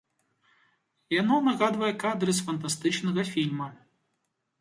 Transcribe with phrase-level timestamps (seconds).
[1.21, 3.67] Яно нагадвае кадры з фантастычнага фільма.